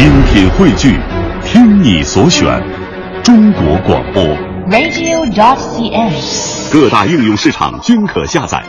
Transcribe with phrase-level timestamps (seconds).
[0.00, 0.98] 精品汇聚，
[1.44, 2.46] 听你所选，
[3.22, 4.24] 中国广播。
[4.70, 6.72] radio.dot.cn，。
[6.72, 8.64] 各大应用市场均可下载。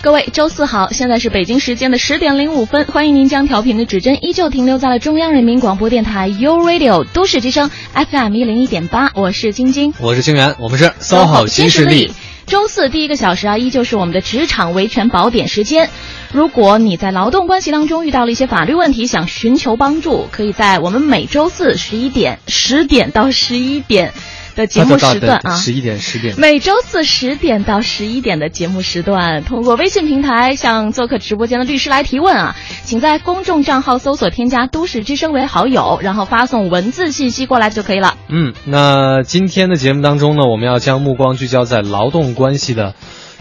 [0.00, 12.12] 各位，周四好，现在是北京时间的十点零五分，欢迎您将调频的指针依旧停留在了中央人民广播电台 u Radio 都市之声 FM 一零一点八，我是晶晶，我是清源，我们是搜好新势力。
[12.46, 15.88] 周四第一个小时啊，依旧是我们的职场维权宝典时间。
[16.32, 24.12] 如果你在劳动关系当中遇到了一些法律问题，想寻求帮助，可以在我们每周四十一点十点到十一点
[24.54, 38.16] 的节目时段啊，十一点十点，每周四十点到十一点的节目时段，通过微信平台向做客直播间的律师来提问啊，请在公众账号搜索添加“都市之声”为好友，然后发送文字信息过来就可以了。
[38.28, 42.94] 嗯，那今天的节目当中呢，我们要将目光聚焦在劳动关系的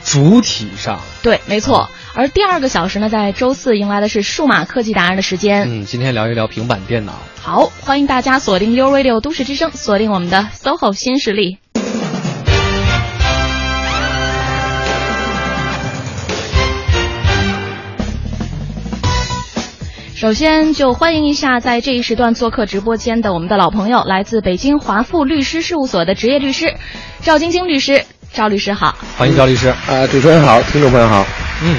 [0.05, 0.99] 主体上。
[1.21, 1.89] 对，没错。
[2.13, 5.81] 而第二个小时呢，在周四迎来的是数码科技达人的时间。
[5.81, 7.13] 嗯，今天聊一聊平板电脑。
[7.41, 11.57] 好，欢迎大家锁定 U Radio 都市之声，锁定我们的 SOHO 新势力。
[20.15, 26.75] 首先就欢迎一下在这一时段做客直播间的我们的老朋友，来自北京华富律师事务所的职业律师
[27.21, 28.05] 赵晶晶律师。
[28.33, 29.67] 赵律师好，欢迎赵律师。
[29.67, 31.23] 啊，主持人好，听众朋友好。
[31.63, 31.77] 嗯，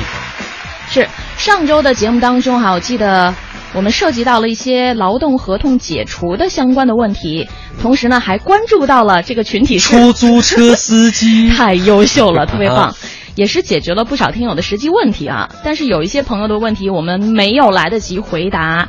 [0.88, 3.34] 是上周的节目当中哈，我记得
[3.72, 7.48] 我们涉及到了一些劳动合同解除的相关的问题，
[7.82, 12.94] 同时呢还关注到了这个群体是出租车司机， 太优秀了， 特别棒。
[13.34, 18.88] 也是解决了不少听友的实际问题啊，但是有一些朋友的问题我们没有来得及回答，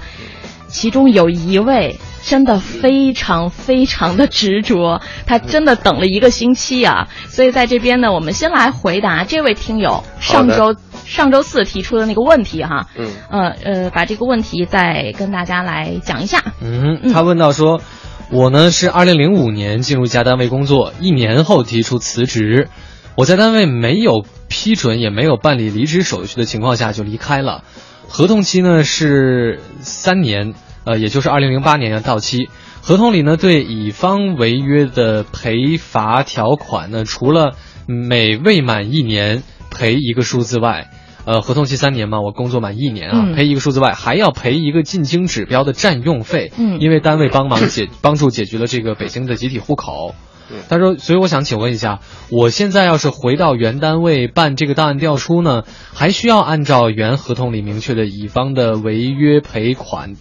[0.68, 16.44] 其中有一位真的非常非常的执着，他真的等了一个星期啊，所以在这边呢，我们先来回答这位听友上周上周四提出的那个问题哈，嗯，呃呃，把这个问题再跟大家来讲一下。
[16.64, 17.80] 嗯，他问到说，
[18.32, 22.70] 我呢是二零零五年进入一家单位工作，一年后提出辞职。
[23.16, 27.64] 我在单位没有批准，也没有办理离职手续的情况下就离开了。
[28.08, 30.54] 合同期呢是三年，
[30.86, 32.50] 呃，也就是二零零八年要到期。
[32.82, 37.56] 合同里呢对乙方违约的赔罚条款呢，除了
[37.88, 39.42] 每未满一年
[39.72, 40.92] 赔一个数字外，
[41.26, 46.52] 呃，合同期三年嘛，我工作满一年啊，嗯赔一个数字外，还要赔一个进京指标的占用费。
[46.58, 50.14] 嗯因为单位帮忙解帮助解决了这个北京的集体户口。
[50.70, 60.14] 他说，所以我想请问一下，我现在要是回到原单位办这个档案调出呢，还需要按照原合同里明确的乙方的违约赔款，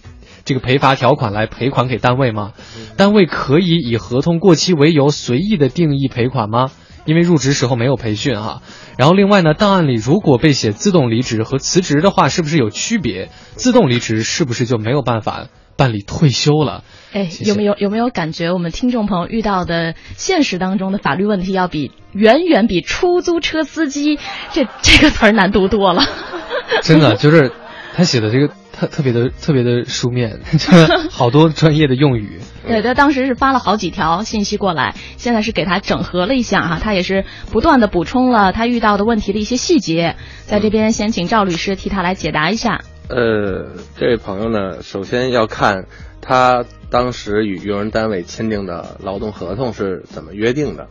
[0.45, 2.53] 这个赔罚条款来赔款给单位吗？
[2.97, 6.71] 单位可以以合同过期为由随意的定义赔款吗？
[7.05, 8.61] 因为入职时候没有培训哈。
[8.97, 13.29] 然后另外呢，档案里如果被写自动离职和辞职的话，是不是有区别？
[13.53, 16.83] 自动离职是不是就没有办法办理退休了？
[17.13, 24.19] 哎，谢谢有没有有没有感觉我们听众朋友遇到的现实当中的法律问题要比远远比出租车司机
[24.51, 26.03] 这这个词儿难读多了？
[26.81, 27.51] 真的就是
[27.95, 30.71] 他写的这个特特别的特别的书面，就
[31.09, 32.39] 好多专业的用语。
[32.67, 40.15] 对，他当时是发了好几条信息过来，现在是给他整合了一下哈，他也是不断的补充了他遇到的问题的一些细节，
[40.45, 42.81] 在这边先请赵律师替他来解答一下。
[43.07, 45.85] 呃，这位朋友呢，首先要看
[46.21, 50.87] 他当时与用人单位签订的劳动合同是怎么约定的。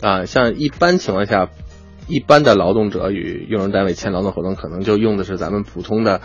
[0.00, 1.48] 啊，像一般情况下，
[2.06, 6.20] 一般的劳动者与用人单位签劳动合同，可能就用的是咱们普通的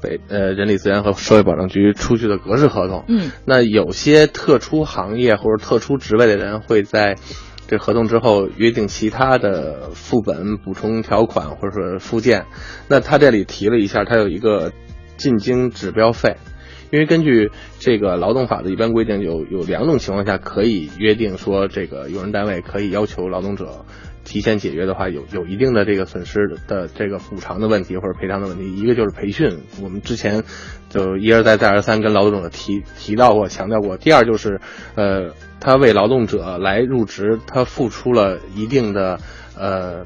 [0.00, 3.04] 北呃人力资源和社会保障局出具的格式合同。
[3.08, 7.16] 嗯那有些特殊行业或者特殊职位的人会在
[7.68, 12.46] 这合同之后约定其他的副本、补充条款或者说附件。
[12.88, 14.72] 那他这里提了一下，他有一个
[15.16, 16.36] 进京指标费，
[16.90, 23.84] 因为根据这个劳动法的一般规定，有有两种情况下可以约定说，这个用人单位可以要求劳动者。
[24.24, 28.76] 提前解约的话，有有一定的这个损失的这个补偿的问题或者赔偿的问题。
[28.76, 30.44] 一个就是培训，我们之前
[30.88, 33.96] 就一而再再而三跟劳动者提提到过、强调过。
[33.96, 34.60] 第二就是，
[34.94, 39.18] 呃，他为劳动者来入职，他付出了一定的
[39.58, 40.04] 呃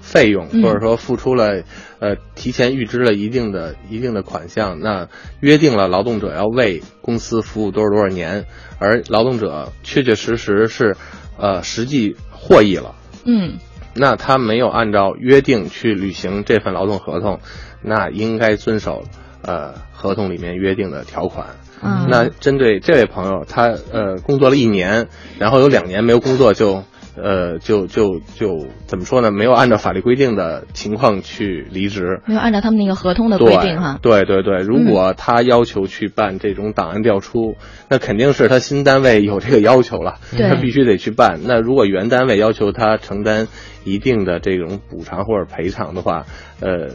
[0.00, 1.62] 费用，嗯或者说付出了
[2.00, 4.80] 呃提前预支了一定的一定的款项。
[4.80, 5.08] 那
[5.40, 8.44] 约定了劳动者要为公司服务多少多少年，
[8.78, 10.96] 而劳动者确确实实是
[11.38, 12.96] 呃实际获益了。
[13.24, 13.58] 嗯。
[13.94, 17.40] 那他没有按照约定去履行这份劳动合同，
[17.82, 19.04] 那应该遵守
[19.42, 21.48] 呃合同里面约定的条款。
[21.82, 22.06] 嗯。
[22.08, 25.08] 那针对这位朋友，他呃工作了一年，
[25.38, 26.84] 然后有两年没有工作就
[27.14, 29.30] 呃，就就就怎么说呢？
[29.30, 33.98] 没有按照法律规定的情况去离职，没有按照他们那个合同的规定哈。
[34.00, 37.56] 对对对，如果他要求去办这种档案调出，
[37.88, 41.40] 那肯定是他新单位有这个要求了，他必须得去办。
[41.44, 43.48] 那如果原单位要求他承担
[43.84, 46.24] 一定的这种补偿或者赔偿的话，
[46.60, 46.88] 呃，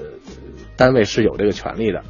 [0.75, 2.02] 单位是有这个权利的。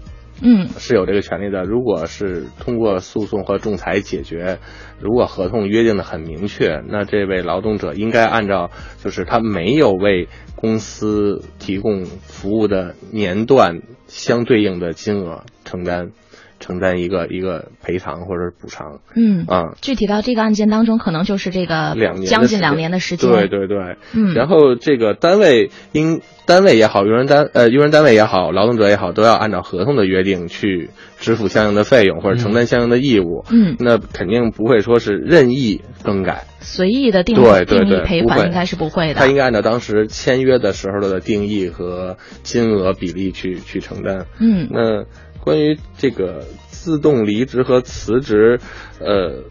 [0.42, 1.64] 嗯，是有这个权利的。
[1.64, 4.60] 如果是通过诉讼和仲裁解决，
[5.00, 8.70] 如果合同约定的很明确，那这位劳动者应该按照
[9.04, 16.12] 就是他没有为公司提供服务的年段相对应的金额承担。
[16.60, 30.90] 承担一个一个赔偿或者补偿，嗯啊，具体到这个案件当中，可能就是这个两年将近两年的时间，对对对，嗯，然后这个单位应单位也好，用人单呃用人单位也好，劳动者也好，都要按照合同的约定去
[31.20, 45.04] 支付相应的费用或者承担相应的义务，嗯，那肯定不会说是任意更改，随意的定对对定义赔款应该是不会的，他应该按照当时签约的时候的定义和金额比例去去承担，嗯，那
[45.48, 46.44] 关于这个。
[46.70, 48.62] 自动离职和辞职，
[49.02, 49.44] 呃，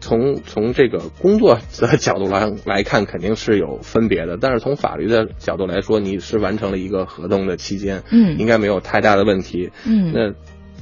[0.00, 4.38] 从从这个工作的角度来来看，肯定是有分别的。
[4.40, 10.12] 但是从法律的角度来说，你是完成了一个合同的期间，嗯，应该没有太大的问题，嗯。
[10.14, 10.32] 那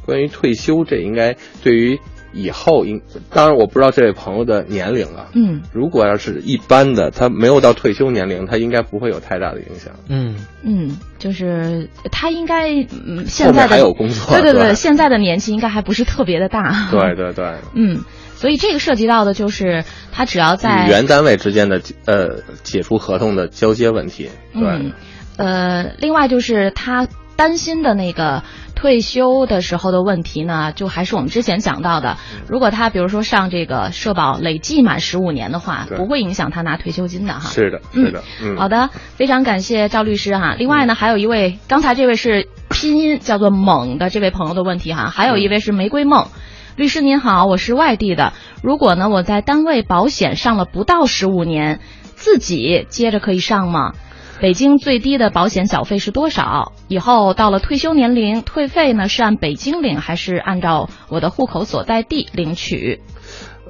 [0.07, 1.99] 关于退休，这应该对于。
[2.33, 3.01] 以后应
[3.31, 10.37] 当然我不知道这位朋友的年龄啊，嗯，如果要是一般的，他没有到退休年龄，他应该不会有太大的影响，嗯。
[10.63, 18.05] 嗯，就是他应该嗯现在的还有工作，对对对，现在的年纪应该还不是特别的大，对对对， 嗯，
[18.37, 24.93] 所以这个涉及到的就是他只要在原单位之间的呃解除合同的交接问题，对，
[25.39, 27.09] 呃，另外就是他
[27.41, 28.43] 担心的那个。
[28.75, 32.17] 退休的时候的问题呢，就还是我们之前讲到的，
[32.49, 37.51] 如果他比如说上这个社保累计满十五年的话，不会影响他拿退休金的哈。
[37.51, 40.55] 是的，是的，嗯，好的，非常感谢赵律师哈。
[40.59, 46.29] 另外呢，还有一位，刚才这位是拼音叫做猛的这位朋友的问题哈，还有一位是玫瑰梦，
[46.75, 48.33] 律师您好，我是外地的，
[48.63, 51.81] 如果呢我在单位保险上了不到十五年，
[52.15, 53.93] 自己接着可以上吗？
[54.41, 56.73] 北京最低的保险缴费是多少？
[56.89, 63.01] 以后到了退休年龄，退费呢是按北京领还是按照我的户口所在地领取？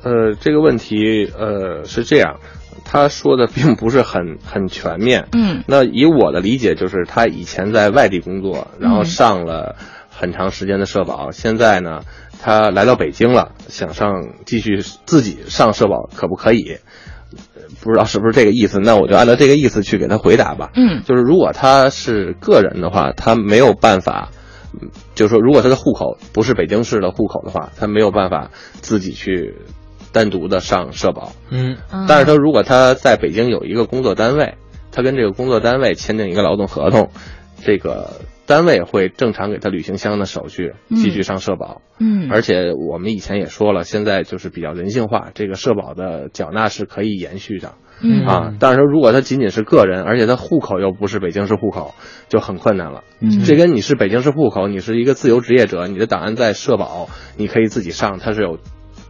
[0.04, 2.36] 呃，这个问题呃是这样，
[2.84, 5.26] 他说的并不是很很全面。
[5.32, 9.74] 嗯，那以我的理解，就是他以前在外地工作，然后上了
[10.08, 12.02] 很长时间的社保，现在呢
[12.40, 16.78] 他来到北京了，想上继续自己上社保，可不可以？
[17.80, 20.70] 不知道是不是这个意思，那我就按照这个意思去给他回答吧。
[20.74, 24.30] 嗯，就是如果他是个人的话，他没有办法，
[25.14, 28.50] 就是说如果他的户口不是北京市的户口的话，他没有办法
[28.80, 29.54] 自己去
[30.12, 31.32] 单独的上社保。
[31.50, 31.76] 嗯，
[32.08, 34.54] 但是他如果他在北京有一个工作单位，
[34.92, 37.10] 他跟这个工作单位签订一个劳动合同，
[37.64, 38.10] 这个。
[38.50, 41.82] 单位会正常给他履行相应的手续，继续上社保。
[42.00, 47.74] 嗯，而且我们以前也说了，现在就是比较人性化，这个社保的缴纳是可以延续的。
[48.02, 51.94] 嗯啊，但是说如果他仅仅是个人，而且他户口又不是北京市户口，
[52.28, 53.04] 就很困难了。
[53.20, 58.58] 嗯，这跟你是北京市户口，你是一个自由职业者，你的档案在社保，你可以自己上，它是有。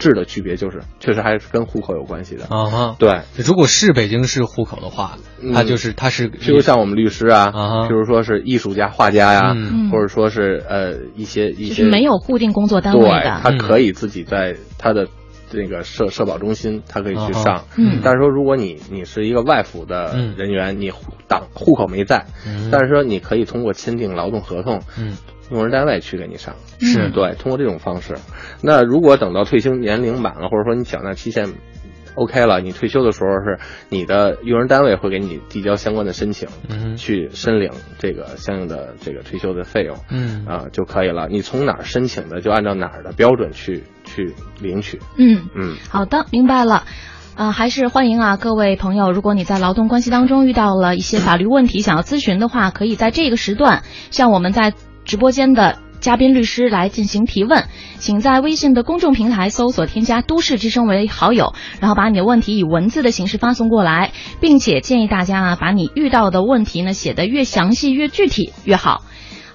[0.00, 2.96] 质的区别就是，确实还是跟户口有关系的啊哈。
[2.98, 5.16] 对，如果是北京市户口的话，
[5.54, 9.54] 他就是他是，譬如像我们律师啊，啊，譬如说是艺术家、画家呀，
[9.92, 15.06] 或者说是呃一些一些没有固定工作单位的，他可以自己在他的
[15.52, 17.64] 那个社社保中心，他可以去上。
[17.76, 20.90] 嗯，但是说如果你你是一个外府的人员，你
[21.28, 22.24] 档户口没在，
[22.72, 25.16] 但是说你可以通过签订劳动合同，嗯。
[25.50, 28.16] 用人单位去给你上，是对，通过这种方式。
[28.62, 31.48] 那如果等到退休年龄满了，或者说你缴纳期限
[32.14, 41.28] OK 了，你退休的时候是你的用人单位会给你递交相关的申请，嗯，去申领这个相应的这个退休的费用，嗯啊就可以了。
[41.28, 44.98] 你从哪儿申请的，就按照哪儿的标准去去领取。
[45.16, 46.84] 嗯嗯，好的，明白了。
[47.36, 54.74] 啊，还是欢迎啊，各位朋友，如果你在劳动关系当中遇到了一些法律问题，想要咨询的话，可以在这个时段向我们在。
[55.04, 57.64] 直播间的嘉宾律师来进行提问，
[57.98, 69.02] 请在微信的公众平台搜索添加“都市之声”为好友，然后把你的问题以文字的形式发送过来，并且建议大家啊，把你遇到的问题呢写得越详细越具体越好。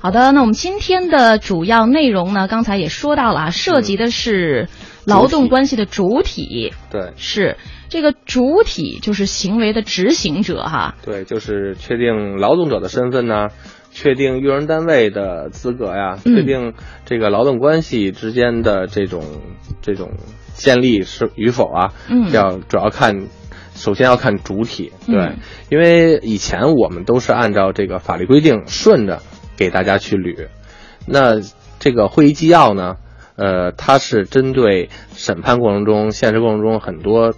[0.01, 4.69] 好的，那我们今天的主要内容呢，刚才也说到了，涉及的是
[5.05, 7.57] 劳动关系的主体，对，是
[7.89, 13.47] 这个主体就是行为的执行者哈，对，就是确定劳动者的身份呢。
[13.95, 16.73] 确定用人单位的资格呀，确定
[17.05, 19.23] 这个劳动关系之间的这种
[19.81, 20.11] 这种
[20.53, 23.27] 建立是与否啊，嗯，要主要看
[23.73, 25.37] 首先要看主体，对，嗯
[25.69, 29.21] 因为以前我们都是按照这个法律规定顺着
[29.55, 30.49] 给大家去捋，
[31.07, 31.39] 那
[31.79, 32.97] 这个会议纪要呢，
[33.37, 37.33] 呃，它是针对审判过程中、现实过程中很多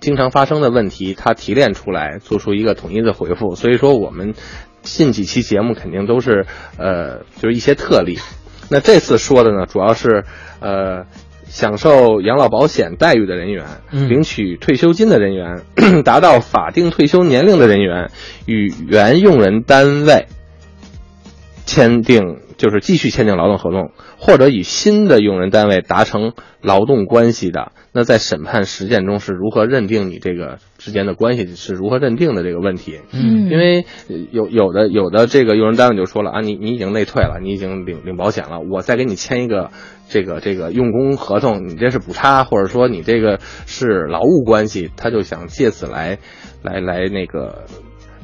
[0.00, 3.54] 经常发生的问题，它提炼出来，做出一个统一的回复。
[3.54, 4.34] 所以说，我们
[4.82, 6.46] 近几期节目肯定都是
[6.78, 8.18] 呃，就是一些特例。
[8.70, 10.24] 那这次说的呢，主要是
[10.60, 11.06] 呃。
[11.52, 15.62] 享受养老保险待遇的人员，嗯领取退休金的人员，
[16.06, 18.12] 达到法定退休年龄的人员，
[18.46, 20.28] 与原用人单位
[21.70, 32.98] 签订就是继续签订劳动合同，或者与新的用人单位达成劳动关系的，那在审判实践中是如何认定你这个之间的关系是如何认定的这个问题？
[33.12, 39.70] 嗯因为呃有有的有的这个用人单位就说了啊，你你已经内退了，你已经领领保险了，我再给你签一个
[40.08, 46.18] 这个这个用工合同，你这是补差，或者说你这个是劳务关系，他就想借此来
[46.64, 47.64] 来来那个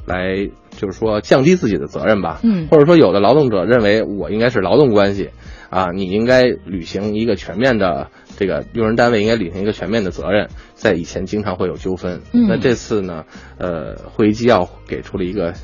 [0.04, 2.68] 来就是说降低自己的责任吧，嗯。
[2.70, 5.30] 或者说有的劳动者认为我应该是劳动关系
[5.70, 12.46] 啊，你应该履行一个全面的这个用人单位应该履行一个全面的责任，在以前经常会有纠纷，嗯。
[12.48, 13.24] 那这次呢，
[13.58, 15.54] 呃，会议纪要给出了一个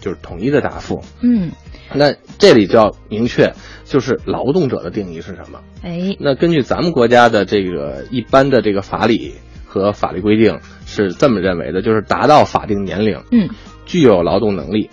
[0.00, 1.50] 就是统一的答复，嗯，
[1.94, 3.54] 那这里就要明确，
[3.84, 5.60] 就是劳动者的定义是什么？
[5.82, 13.48] 哎，那根据咱们国家的这个一般的这个法理和法律规定是这么认为的，就是达到法定年龄，嗯
[13.86, 14.90] 具有劳动能力，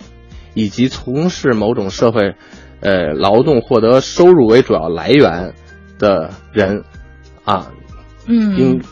[0.54, 2.34] 以及从事某种社会，
[2.80, 5.52] 呃，劳动获得收入为主要来源
[5.98, 6.84] 的人，
[7.44, 7.70] 啊，
[8.26, 8.82] 嗯应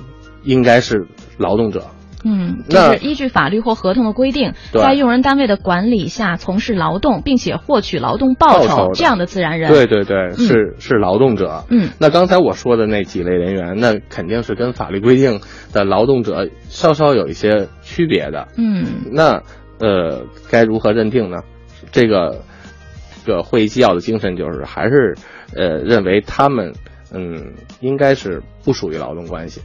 [0.43, 1.07] 应该是
[1.39, 1.85] 劳动者。
[2.25, 9.73] 嗯，就那是依据法律或合同的规定，在用人单位的管理下从事劳动，并且获取劳动报报酬这样的自然人。
[9.73, 11.65] 对对对，是是劳动者。
[11.69, 15.41] 嗯那刚才我说的那几类人员，那肯定是跟法律规定
[15.73, 18.47] 的劳动者稍稍有一些区别的。
[18.57, 19.43] 嗯那
[19.83, 21.39] 呃，该如何认定呢？
[21.91, 22.41] 这个
[23.27, 25.17] 这个会议纪要的精神就是还是
[25.57, 26.73] 呃认为他们
[27.13, 29.61] 嗯应该是不属于劳动关系，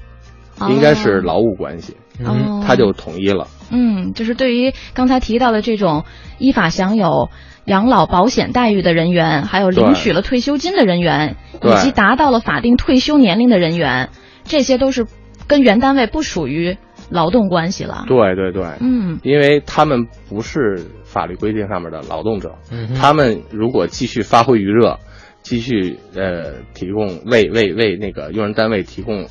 [0.70, 1.96] 应该是劳务关系，
[2.26, 3.48] 哦，他就统一了。
[3.70, 6.06] 嗯，就是对于刚才提到的这种
[6.40, 7.30] 依法享有
[7.66, 14.10] 养老保险待遇的人员，还有领取了退休金的人员，以及达到了法定退休年龄的人员，
[14.46, 15.06] 这些都是
[15.48, 16.78] 跟原单位不属于
[17.10, 18.06] 劳动关系了。
[18.08, 24.98] 对对对，嗯因为他们不是法律规定上面的劳动者，嗯他们如果继续发挥余热，
[25.42, 29.26] 继续呃提供为为为那个用人单位提供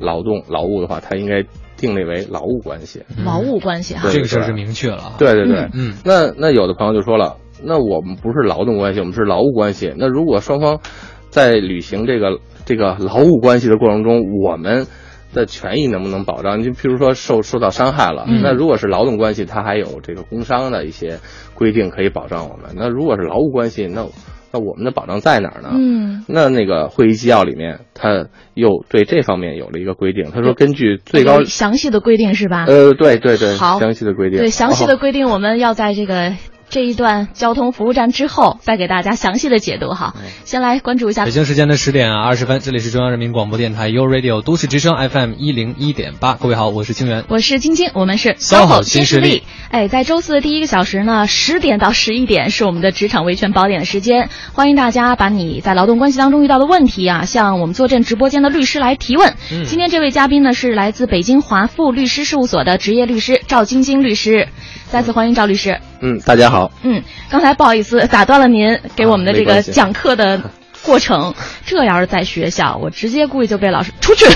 [0.00, 1.44] 劳动劳务的话，他应该
[1.76, 3.02] 定立为劳务关系。
[3.24, 4.08] 劳务关系哈。
[4.10, 5.12] 这个事儿是明确了啊。
[5.18, 9.92] 对对对，嗯那那有的朋友就说了，那我们不是劳动关系，我们是劳务关系。
[9.98, 10.80] 那如果双方
[11.28, 14.86] 在履行这个这个劳务关系的过程中，我们
[15.32, 16.58] 的权益能不能保障？
[16.58, 21.18] 你就譬如说受受到伤害了，嗯那如果是劳动关系，它还有这个工伤的一些
[21.54, 22.74] 规定可以保障我们。
[22.76, 24.06] 那如果是劳务关系，那
[24.52, 25.70] 那我们的保障在哪儿呢？
[25.72, 30.30] 嗯，那那个会议纪要里面，他又对这方面有了一个规定。
[30.30, 32.66] 他说，根据最高，详细的规定是吧？
[32.68, 36.34] 呃，对对对，好详细的规定，对，详细哦的规定我们要在这个。
[36.72, 40.14] 这一段交通服务站之后，再给大家详细的解读哈。
[40.46, 46.32] 先来关注一下北京时间的十点二十分，这里是中央人民广播电台 u Radio 都市之声 FM 一零一点八。
[46.32, 47.24] 各位好，我是清源。
[47.28, 49.42] 我是晶晶，我们是 SOHO 新新势力。
[49.68, 59.34] 哎，在周四的第一个小时呢，十点到十一点是我们的职场维权宝典的时间，欢迎大家把你在劳动关系当中遇到的问题啊，向我们坐镇直播间的律师来提问。
[59.52, 64.48] 嗯今天这位嘉宾呢是来自北京华富律师事务所的职业律师赵晶晶律师，
[64.88, 65.78] 再次欢迎赵律师。
[66.04, 66.72] 嗯，大家好。
[66.82, 70.50] 嗯，刚才不好意思打断了您给我们的这个讲课的
[70.84, 71.32] 过程。
[71.64, 74.26] 这要是在学校，我直接估计就被老师出去，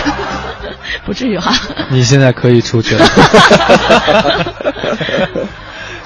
[1.05, 1.53] 不至于哈。
[1.91, 3.05] 你现在可以出去了。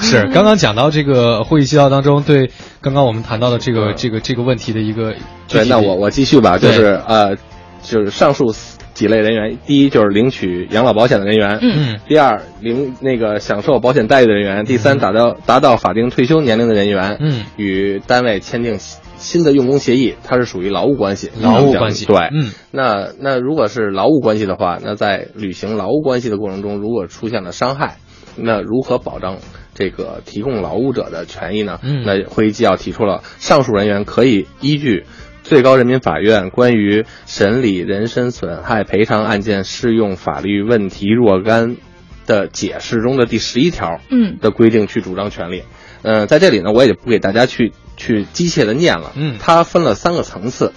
[0.00, 2.50] 是，刚刚讲到这个会议纪要当中，对
[2.80, 5.14] 刚刚我们谈到的这个、嗯这个这个问题的一个
[5.46, 7.36] 对，那我我继续吧，就是呃，
[7.82, 8.54] 就是上述
[9.00, 11.72] 几类人员，第一就是领取养老保险的人员，嗯。
[11.94, 17.44] 嗯第二领那个享受保险待遇的人员，第三达到达到法定退休年龄的人员，嗯。
[17.56, 22.04] 与单位签订新新的用工协议，它是属于劳务关系，劳务关系。
[22.04, 22.50] 对，嗯。
[22.72, 27.96] 那那如果是劳务关系的话，那在履行劳务关系的过程中，如果出现了伤害，
[28.36, 29.38] 那如何保障
[29.74, 31.80] 这个提供劳务者的权益呢？
[31.82, 32.02] 嗯。
[32.04, 35.06] 那会议纪要提出了，上述人员可以依据
[35.50, 41.76] 最高人民法院关于审理人身损害赔偿案件适用法律问题若干
[42.24, 45.64] 的解释中的第十一条嗯的规定去主张权利。
[46.02, 49.10] 呃，在这里呢，我也不给大家去去机械的念了。
[49.16, 50.72] 嗯它分了三个层次。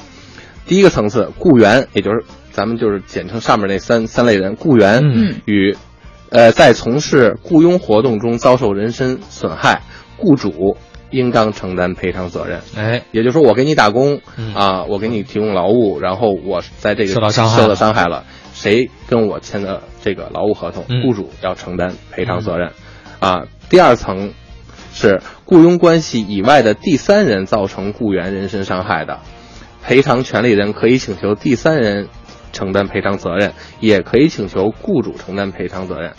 [0.66, 5.78] 第一个层次，雇员，也就是咱们就是简称上面那三三类人，雇员嗯与
[6.32, 9.84] 呃，在从事雇佣活动中遭受人身损害，
[10.18, 10.78] 雇主
[11.14, 12.60] 应当承担赔偿责任。
[12.76, 22.72] 哎，也就是说，我给你打工、嗯啊，我给你提供劳务，然后我在这个受到伤害受到伤害了，谁跟我签的这个劳务合同，嗯雇主要承担赔偿责任。
[23.20, 24.34] 啊，第二层
[24.92, 29.20] 是雇佣关系以外的第三人造成雇员人身伤害的，
[29.84, 32.10] 赔偿权利人可以请求第三人
[32.52, 36.14] 承担赔偿责任，也可以请求雇主承担赔偿责任。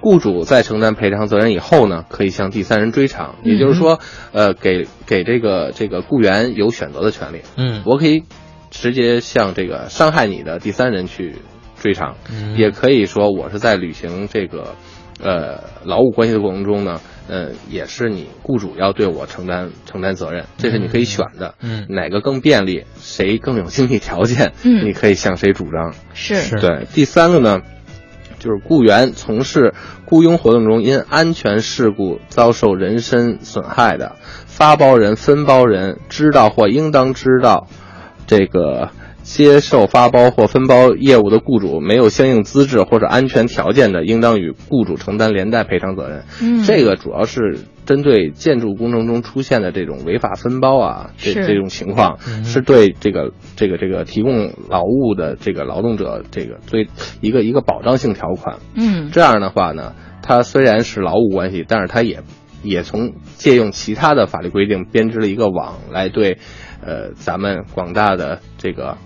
[0.00, 3.98] 雇主在承担赔偿责任以后呢，可以向第三人追偿，也就是说，
[4.32, 7.40] 呃，给给这个这个雇员有选择的权利。
[7.56, 8.22] 嗯我可以
[8.70, 11.36] 直接向这个伤害你的第三人去
[11.80, 14.74] 追偿，嗯也可以说我是在履行这个
[15.20, 21.54] 呃劳务关系的过程中呢，呃，也是你雇主要对我承担承担责任，这是你可以选的。
[21.60, 25.94] 嗯哪个更便利，谁更有经济条件，嗯你可以向谁主张。
[26.14, 27.62] 是是对，第三个呢，
[28.38, 34.16] 就是雇员从事雇佣活动中因安全事故遭受人身损害的，
[34.46, 37.66] 发包人、分包人知道或应当知道，
[38.26, 38.90] 这个
[39.22, 46.24] 接受发包或分包业务的雇主没有相应资质或者安全条件的，应当与雇主承担连带赔偿责任。
[46.40, 56.86] 嗯这个主要是针对建筑工程中出现的这种违法分包啊，这这种情况，嗯是对这个这个这个提供劳务的这个劳动者这个最
[57.22, 58.58] 一个一个保障性条款。
[58.74, 62.20] 嗯这样的话呢，它虽然是劳务关系，但是它也
[62.62, 66.36] 也从借用其他的法律规定编织了一个网来对，
[66.84, 68.98] 呃，咱们广大的这个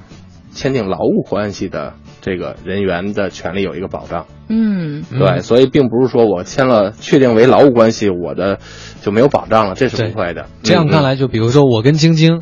[0.50, 4.26] 签订劳务关系的这个人员的权利有一个保障。
[4.48, 8.58] 嗯嗯对，所以并不是说我签了确定为劳务关系，我的
[9.02, 10.42] 就没有保障了，这是不会的。
[10.42, 12.40] 嗯这样看，来，就比如说我跟晶晶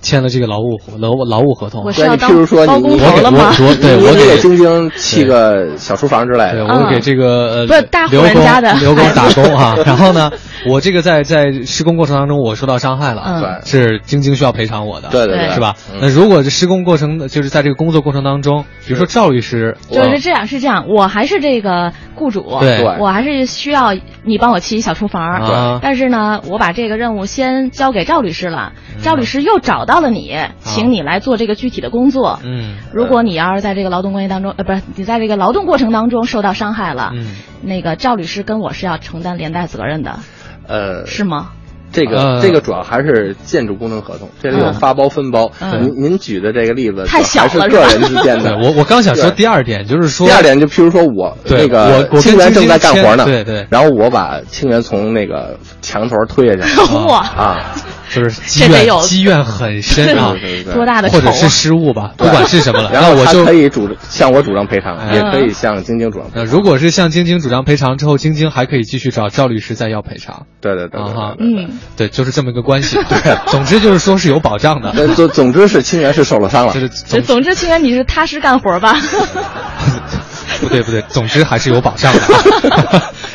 [0.00, 3.04] 签了这个劳务劳务劳务合同，对你譬如说你我给？
[3.04, 10.30] 我我对我给给晶晶砌个小厨房之类对，的，我给这个呃不是大户刘工人家的刘工打工哈， 然后呢，
[10.66, 13.40] 我这个在在施工过程当中我受到伤害了，嗯。
[13.42, 13.62] 对。
[13.64, 15.74] 是晶晶需要赔偿我的，对对对是吧？
[15.92, 15.98] 嗯。
[16.00, 23.94] 那如果这施工过程就是在这个工作过程当中，比如说赵律师，就是这样，是这样，我还是这个雇主，对对我还是需要
[24.24, 25.80] 你帮我砌一小厨房，啊。
[25.82, 28.72] 但是呢，我把这个任务先交给赵律师了，
[29.02, 32.38] 赵律师又找到了你，请你来做这个具体的工作。
[32.44, 32.76] 嗯。
[32.92, 37.26] 如果你要是在这个劳动关系当中，呃，不是你在这个劳动过程当中受到伤害了，嗯。
[37.62, 40.18] 那个赵律师跟我是要承担连带责任的，
[40.66, 41.50] 呃，是吗？
[41.92, 45.52] 这个、呃这个主要还是建筑工程合同，这里有嗯发包分包。
[45.60, 48.56] 嗯您您举的这个例子太小了是个人之间的。
[48.56, 56.80] 我我刚想说第二点，就是说第二点，就譬如说我那个我我跟清源正在干活呢，签对对然后我把清源从那个墙头推下去
[57.12, 57.74] 啊，
[58.14, 60.34] 就是积怨积怨很深啊
[60.74, 61.08] 多大的！
[61.10, 66.44] 或者是失误吧，不管是什么了，然后我就可以主向我主张赔偿，哎也可以向晶晶主张赔偿。
[66.44, 70.46] 呃，如果是向晶晶主张赔偿之后，晶晶还可以继续找赵律师再要赔偿。
[70.60, 72.96] 对对对哈对对嗯，对，就是这么一个关系。
[73.08, 74.92] 对，总之就是说是有保障的。
[75.14, 76.80] 总总之是清源是受了伤了 就。
[76.80, 78.96] 是总总之，清源你是踏实干活吧？
[80.60, 82.20] 不对不对，总之还是有保障的，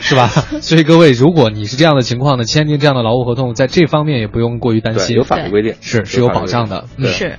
[0.01, 0.27] 是吧？
[0.61, 6.85] 所以各位，如果你是这样的情况呢，签订这样的劳务合同，在这方面也不用过于担，心，有法律规定，是是有保障的。
[6.97, 7.37] 嗯是。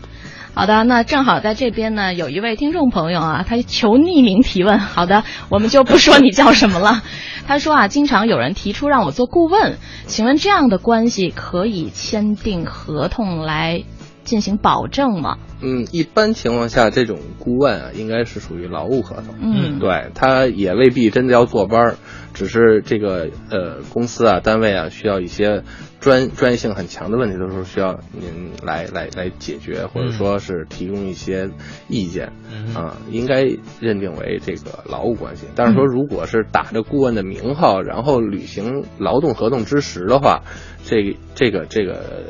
[0.55, 4.81] 好的，那正好在这边呢，有一位听众朋友啊，他求匿名提问。
[4.81, 7.03] 好的，我们就不说你叫什么了。
[7.47, 13.85] 他说啊，经常有人提出让我做顾问，请问这样的关系可以签订合同来
[14.25, 15.39] 进行保证吗？
[15.61, 19.37] 嗯，一般情况下，这种顾问啊，应该是属于劳务合同。
[19.41, 21.97] 嗯，对，他也未必真的要坐班儿，
[22.39, 25.65] 只是这个呃公司啊、单位啊需要一些
[25.99, 31.51] 专专业性很强的问题的时候，需要您来来来解决，或者说是提供一些
[31.89, 33.43] 意见嗯啊、应该
[33.81, 35.47] 认定为这个劳务关系。
[35.57, 40.43] 但是说，如果是打着顾问的名号，然后履行劳动合同之时的话，
[40.85, 42.23] 这这个这个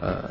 [0.00, 0.30] 呃。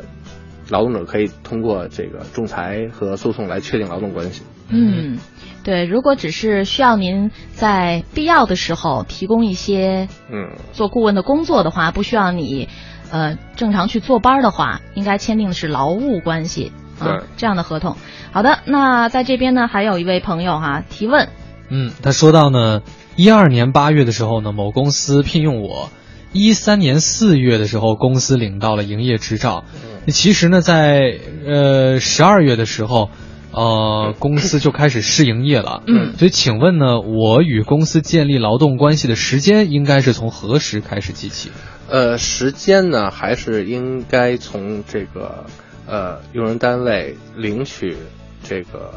[0.70, 4.44] 劳动者可以通过这个仲裁和诉讼来确定劳动关系。
[4.70, 5.18] 嗯，
[5.64, 12.68] 对，如果只是需要您在必要的时候提供一些嗯，做顾问的工作的话，不需要你
[13.10, 17.96] 呃正常去坐班儿的话，应该签订的是劳务关系啊对这样的合同。
[18.30, 21.30] 好的，那在这边呢，还有一位朋友哈、提问，
[21.70, 22.82] 嗯，他说到呢，
[23.16, 25.88] 一二年八月的时候呢，某公司聘用我，
[26.32, 29.64] 一三年四月的时候，公司领到了营业执照。
[30.08, 33.08] 其实呢，在呃十二月的时候，
[33.54, 35.82] 呃，公司就开始试营业了。
[35.86, 41.50] 嗯所以请问呢，我与公司建立劳动关系的时间应该是从何时开始计起？
[41.88, 45.44] 呃，时间呢，还是应该从这个
[45.86, 47.96] 呃用人单位领取
[48.42, 48.92] 这个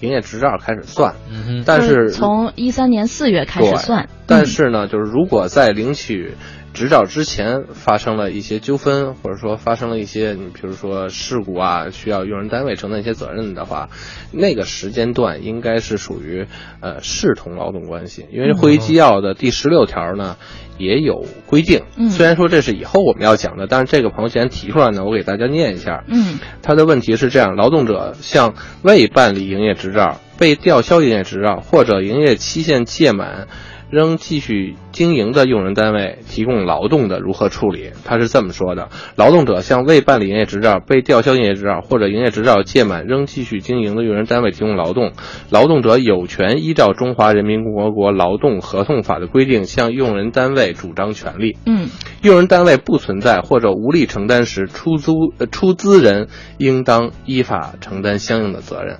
[0.00, 1.14] 营业执照开始算。
[1.30, 4.08] 嗯哼，但是从一三年四月开始算。
[4.26, 6.34] 但是呢，就是如果在领取。
[6.74, 13.90] 执照之前发生了一些纠纷，或者说发生了一些你比如说事故啊，需要用人单位承担一些责任的话，
[14.30, 16.46] 那个时间段应该是属于
[16.80, 18.26] 呃视同劳动关系。
[18.32, 20.36] 因为会议纪要的第十六条呢
[20.78, 26.02] 也有规定，虽然说这是以后我们要讲的，但是这个朋友既然提出来呢，我给大家念一下。
[26.08, 33.46] 嗯，他的问题是这样：劳动者向未办理营业执照、被吊销营业执照或者营业期限届满。
[33.92, 37.90] 仍继续经营的用人单位提供劳动的如何处理？
[38.06, 45.12] 他是这么说的：劳动者向未办理营业执照、被吊销营业执照或者营业执照届满仍继续经营的用人单位提供劳动，
[45.50, 51.58] 劳动者有权依照《中华人民共和国劳动合同法》的规定向用人单位主张权利。
[51.66, 51.90] 嗯，
[52.22, 58.96] 用人单位不存在或者无力承担时，出租出资人应当依法承担相应的责任。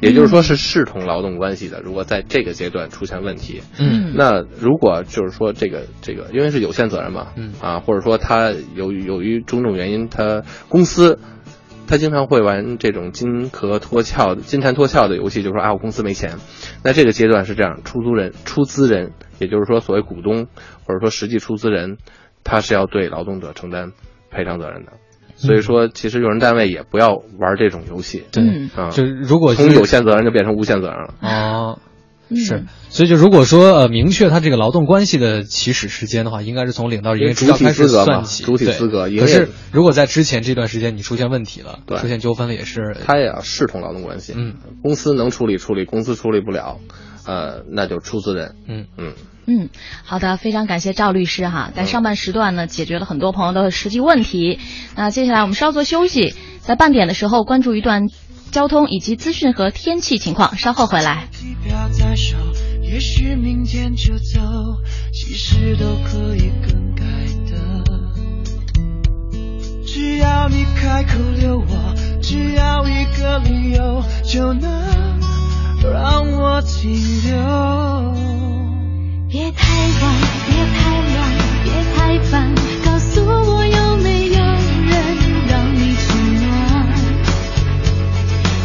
[0.00, 11.18] 也就是说是视同劳动关系的，如果在这个阶段出现问题，嗯，那如果就是说这个这个，因为是有限责任嘛，嗯啊，或者说他由于由于种种原因，他公司
[11.86, 16.36] 他经常会玩这种金壳脱壳金蝉脱壳的游戏，就是说啊，我公司没钱，
[16.82, 20.46] 那这个阶段是这样，出租人出资人，也就是说所谓股东
[20.86, 21.98] 或者说实际出资人，
[22.44, 23.92] 他是要对劳动者承担
[24.30, 24.92] 赔偿责任的。
[25.40, 28.24] 所以说，其实用人单位也不要玩这种游戏。
[28.30, 28.44] 对，
[28.76, 31.14] 啊，就如果从有限责任就变成无限责任了。
[31.22, 31.78] 哦，
[32.34, 32.64] 是。
[32.90, 38.44] 所以就如果说呃明确他这个劳动关系的起始时间的话，应该是从领到营业执照开始算起。
[38.44, 39.08] 主体资格。
[39.08, 42.96] 可是如果在之前这段时间你出现问题了，对，出现纠纷了，也是。
[43.06, 44.34] 他也要视同劳动关系。
[44.36, 44.54] 嗯。
[44.82, 46.80] 公司能处理处理，公司处理不了，
[47.26, 48.56] 呃，那就出资人。
[48.68, 49.06] 嗯嗯。
[49.08, 49.14] 嗯，
[50.04, 54.58] 好的，非常感谢赵律师哈，在上半时段呢，解决了很多朋友的实际问题。
[54.96, 58.08] 那接下来我们稍作休息，在半点的时候关注一段
[58.50, 61.28] 交通以及资讯和天气情况，稍后回来。
[62.82, 64.40] 也许明天就走，
[65.12, 67.04] 其实都可以更改
[67.48, 67.84] 的。
[69.86, 74.70] 只要你开口留我，只要一个理由，就能
[75.82, 76.92] 让我停
[77.30, 78.29] 留。
[79.30, 79.62] 别太
[80.02, 80.14] 晚，
[80.48, 81.30] 别太乱，
[81.62, 82.52] 别太烦，
[82.84, 84.92] 告诉我有没有人
[85.46, 86.02] 让你取
[86.44, 86.50] 暖？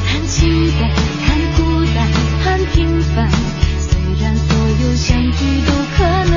[0.08, 0.90] 谈情感，
[1.22, 1.98] 谈孤单，
[2.44, 3.30] 谈平凡，
[3.80, 6.36] 虽然所有相聚都可能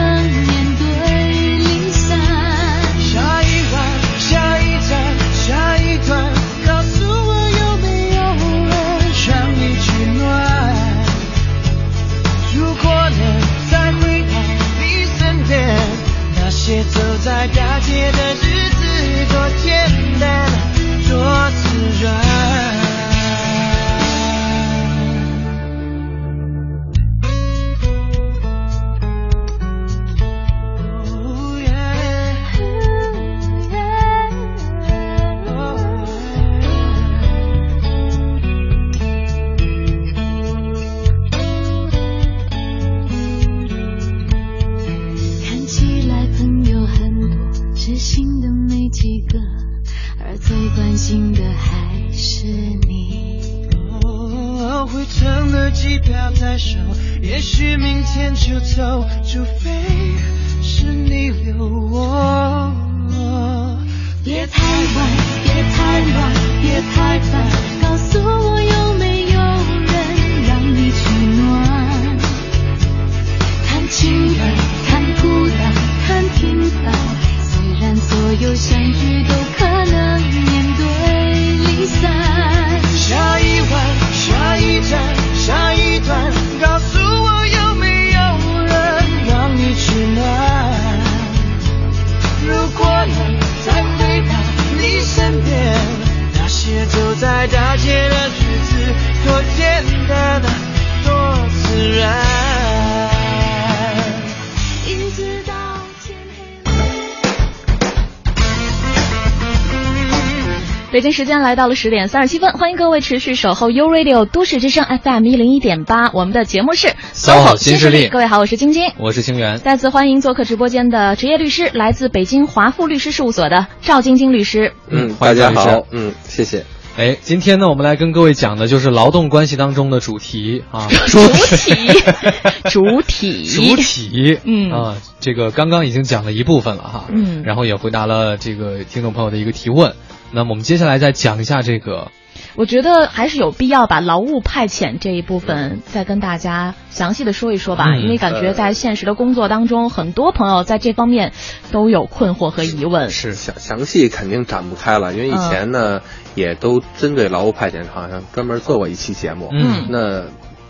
[110.98, 118.08] 北京时间来到了十点三十七分，欢迎各位持续守候 U Radio 都市之声 FM 一零一点八，我们的节目是三好新势力。
[118.08, 119.60] 各位好，我是晶晶，我是清源。
[119.60, 124.72] 再次欢迎做客直播间的职业律师，来自北京华富律师事务所的赵晶晶律师。
[124.88, 126.64] 嗯，大家好，嗯，谢谢。
[126.98, 131.76] 哎，今天呢，我们来跟各位讲的就是劳动关系当中的主题啊， 主体，
[132.68, 134.72] 主体，主体，嗯。
[134.72, 139.94] 啊，这个刚刚已经讲了一部分了哈，嗯，然后也回答了这个听众朋友的一个提问。
[140.32, 142.10] 那么我们接下来再讲一下这个
[142.56, 148.02] 我觉得还是有必要把劳务派遣这一部分再跟大家详细的说一说吧，嗯。
[148.02, 151.32] 因为感觉在现实的工作当中，很多朋友在这方面
[151.70, 153.08] 都有困惑和疑问。
[153.10, 153.34] 是。
[153.34, 156.00] 详详细肯定展不开了，因为以前呢、
[156.38, 159.48] 也都针对劳务派遣好像专门做过一期节目。
[159.52, 160.24] 嗯那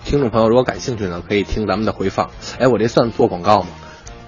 [0.04, 2.30] 听众朋友如果感兴趣呢，可以听咱们的回放。
[2.58, 3.68] 哎，我这算做广告吗？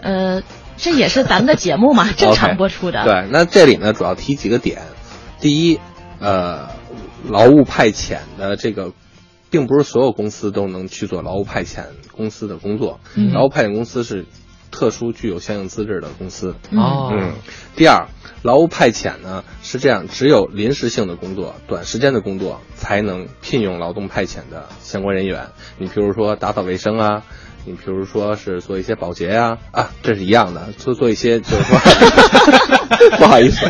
[0.03, 0.43] 呃，
[0.77, 3.03] 这也是咱们的节目嘛， 正常播出的。
[3.05, 4.83] 对，那这里呢主要提几个点。
[5.41, 5.81] 第一，
[6.19, 6.69] 呃，
[7.27, 8.93] 劳务派遣的这个，
[9.49, 13.01] 并不是所有公司都能去做劳务派遣公司的工作。
[13.15, 14.27] 嗯劳务派遣公司是
[14.71, 16.55] 特殊具有相应资质的公司。
[16.73, 17.35] 哦，嗯，
[17.77, 18.09] 第二，
[18.43, 25.49] 劳务派遣呢是这样，只有临时性的工作、短时间的工作才能聘用劳动派遣的相关人员。
[25.79, 27.25] 你比如说打扫卫生啊，
[27.67, 31.79] 你比如说是做一些保洁呀、啊，这是一样的，做做一些就是说
[33.19, 33.67] 不好意思，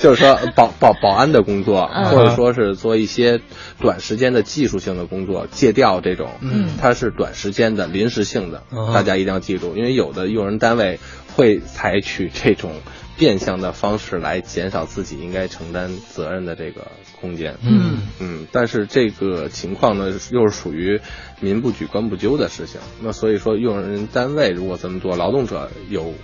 [0.00, 2.04] 就是说保保保安的工作，嗯。
[2.06, 3.40] 或者说是做一些
[3.80, 6.70] 短时间的技术性的工作，借调这种，嗯。
[6.80, 8.92] 它是短时间的、临时性的，嗯。
[8.92, 10.98] 大家一定要记住，因为有的用人单位
[11.34, 12.72] 会采取这种
[13.16, 17.56] 变相的方式来减少自己应该承担责任的这个空间。
[17.62, 21.00] 嗯嗯，但是这个情况呢，又是属于
[21.40, 22.80] 民不举官不究的事情。
[23.00, 26.14] 那所以说，用人单位如果这么做，劳动者有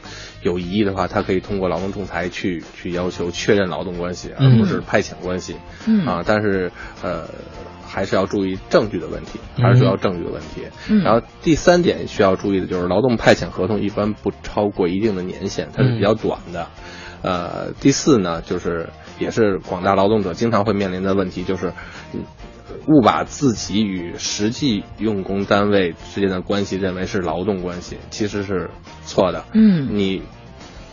[0.42, 5.56] 有疑义的话，他可以通过劳动仲裁去去要求确认劳动关系，而不是派遣关系。
[5.86, 6.72] 嗯啊，但是
[7.02, 7.28] 呃。
[7.98, 10.62] 还是要注意证据的问题，还是主要证据的问题。
[10.88, 16.68] 嗯然后第三点需要注意的就是，劳动派遣合同一般不超过一定的年限，它是比较短的。
[17.22, 21.72] 呃，第四呢，就是也是广大劳动者经常会面临的问题，就是
[22.14, 22.20] 嗯
[22.86, 28.70] 误把自己与实际用工单位之间的关系认为是劳动关系，其实是
[29.04, 29.44] 错的。
[29.54, 30.22] 嗯你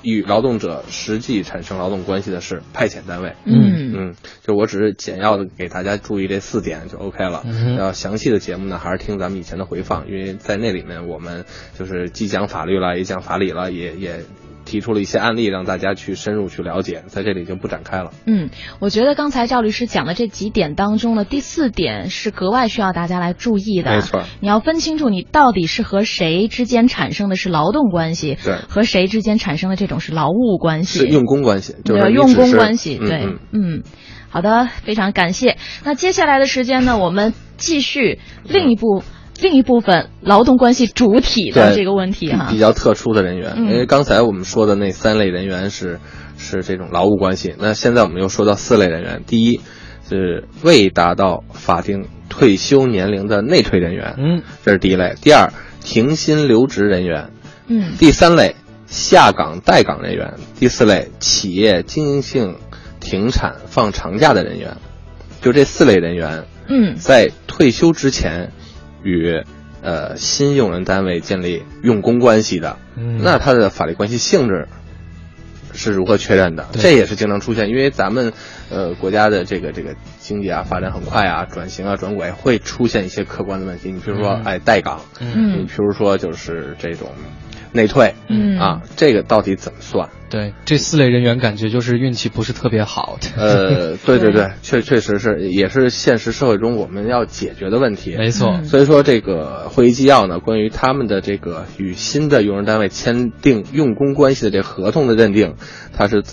[0.06, 3.34] 与劳动者实际产生劳动关系的是派遣单位。
[3.44, 7.44] 嗯嗯，就我只是简要的给大家注意这四点就 OK 了。
[7.46, 11.46] 嗯然后详细的节目呢，还是听咱们以前的回放，因为在那里面我们
[11.78, 14.24] 就是既讲法律了，也讲法理了，也也
[14.66, 18.12] 提出了一些案例，让大家去深入去了解，在这里就不展开了。
[18.26, 18.50] 嗯，
[18.80, 23.92] 我觉得刚才赵律师讲的这几点当中呢，第四点是格外需要大家来注意的。
[23.96, 33.84] 没错，你要分清楚你到底是和谁之间产生的是劳动关系，对和谁之间产生的这种是劳务关系，是用工关系，就是对用工关系，嗯对，嗯嗯，
[34.30, 35.58] 好的，非常感谢。
[35.84, 39.04] 那接下来的时间呢，我们继续另一部。
[39.42, 42.48] 另一部分劳动关系主体的这个问题哈。
[42.52, 43.66] 比，较特殊的人员，嗯。
[43.66, 46.00] 因为刚才我们说的那三类人员是
[46.38, 49.60] 是这种劳务关系，那现在我们又说到四类人员，第一
[50.08, 54.42] 是未达到法定退休年龄的内退人员，嗯。
[54.64, 57.30] 这是第一类；第二，停薪留职人员；
[57.68, 57.94] 嗯。
[58.00, 58.56] 第三类，
[58.88, 62.56] 下岗待岗人员；第四类，企业经营性
[63.00, 64.78] 停产放长假的人员。
[65.42, 66.96] 就这四类人员，嗯。
[66.96, 68.52] 在退休之前
[69.06, 69.44] 与
[69.82, 73.22] 呃新用人单位建立用工关系的，嗯。
[73.24, 74.68] 那它的法律关系性质
[75.74, 76.66] 是如何确认的？
[76.74, 78.34] 这也是经常出现，因为咱们
[78.70, 83.92] 呃国家的这个这个经济啊发展很快啊，转型啊转轨会出现一些客观的问题。
[83.92, 84.44] 你比如说，嗯。
[84.44, 87.10] 哎待岗，你嗯比如说就是这种
[87.76, 90.10] 内退，嗯啊，这个到底怎么算？
[90.30, 93.30] 对，这四类人员感觉就是运气不是特别好的。
[93.38, 98.16] 呃，对对对对，确确实是，也是现实社会中我们要解决的问题。
[98.18, 105.56] 没错，嗯所以说，这个会议纪要呢，关于他们的这个与新的用人单位签订用工关系的这合同的认定，
[105.94, 106.24] 它是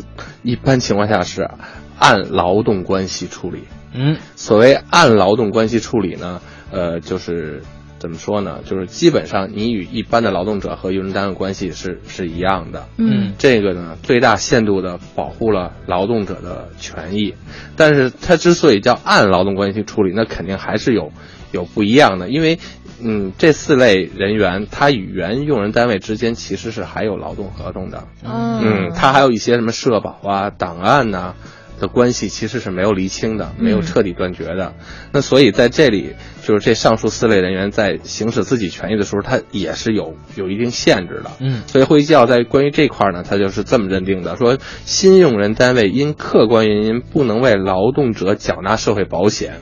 [0.42, 1.50] 一般情况下是
[1.98, 3.64] 按劳动关系处理。
[3.94, 6.40] 嗯所谓按劳动关系处理呢，
[6.72, 7.62] 呃，就是
[8.02, 8.58] 怎么说呢？
[8.64, 12.88] 就是基本上你与一般的劳动者和用人单位关系是是一样的。
[12.98, 17.36] 嗯这个呢，最大限度的保护了劳动者的权益，
[17.76, 21.12] 但是它之所以叫按劳动关系处理，那肯定还是有
[21.52, 22.58] 有不一样的，因为
[23.04, 31.34] 嗯，这四类人员他与原用人单位之间其实是还有劳动合同的，嗯，他还有一些什么社保啊、档案呐、
[31.82, 34.72] 的关系其实是没有厘清的，没有彻底断绝的。
[35.12, 36.14] 那所以在这里，
[36.44, 41.32] 就是这上述四类人员在行使自己权益的时候，他也是有有一定限制的。
[41.40, 49.60] 嗯所以会议纪要在关于这块儿呢，他就是这么认定的：说新用人单位因客观原因不能为劳动者缴纳社会保险，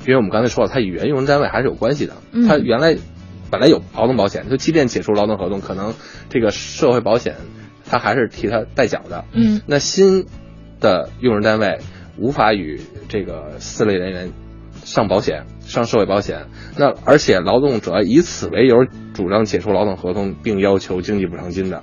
[0.00, 2.14] 因为我们刚才说了，它与原用人单位还是有关系的。
[2.32, 2.96] 嗯它原来
[3.48, 5.94] 本来有劳动保险，就即便解除劳动合同，可能
[6.28, 7.36] 这个社会保险
[7.88, 9.24] 他还是替他代缴的。
[9.32, 10.26] 嗯那新
[10.80, 11.78] 的用人单位
[12.16, 14.32] 无法与这个四类人员
[14.82, 21.82] 上保险、上社会保险，那而且劳动者以此为由主张解除劳动合同并要求经济补偿金的，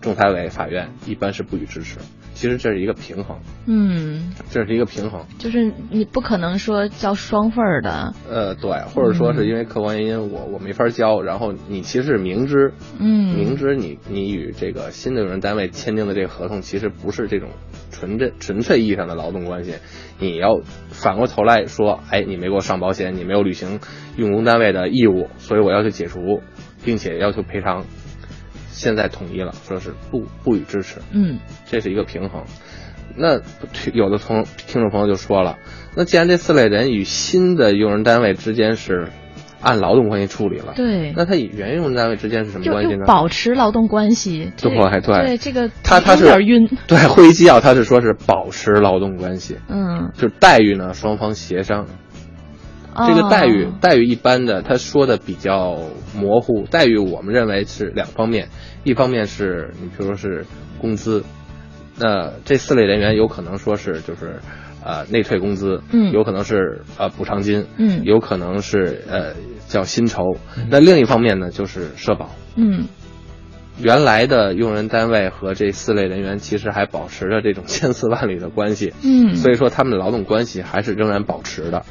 [0.00, 1.98] 仲裁委、法院一般是不予支持。
[2.42, 17.48] 其实这是一个平衡，嗯，这是一个平衡，就是你不可能说交双份儿的，呃，对，或者说是因为客观原因，我我没法交，然后你其实是明知，嗯，明知你你与这个新的用人单位签订的这个合同其实不是这种
[17.92, 19.74] 纯正纯粹意义上的劳动关系，
[20.18, 23.78] 你要反过头来说，哎，你没给我上保险，你没有履行
[24.16, 26.42] 用工单位的义务，所以我要求解除，
[26.84, 27.84] 并且要求赔偿。
[28.72, 32.42] 现在统一了，说是不不予支持，嗯，这是一个平衡。
[33.14, 33.40] 那
[33.92, 35.58] 有的同听众朋友就说了，
[35.94, 39.08] 那既然这四类人与新的用人单位之间是
[39.60, 43.04] 按劳动关系处理了，对，那他与原用人单位之间是什么关系呢？
[43.06, 51.86] 保持劳动关系，对对对，这个他他是有点晕， 对会议纪要他是说是保持劳动关系，嗯，就是待遇呢双方协商。
[52.94, 55.78] 这个待遇，待遇一般的，他说的比较
[56.14, 56.66] 模糊。
[56.70, 58.48] 待遇我们认为是两方面，
[58.84, 60.44] 一方面是你比如说是
[60.78, 61.24] 工资，
[61.98, 64.40] 那这四类人员有可能说是就是
[64.84, 69.34] 呃内退工资，嗯，有可能是呃补偿金，嗯，有可能是呃
[69.68, 70.36] 叫薪酬。
[70.68, 72.84] 那另一方面呢就是社保，嗯，
[73.80, 81.84] 原来的用人单位和这四类人员其实还保持着这种千丝万缕的关系，嗯，所以说他们的劳动关系还是仍然保持的。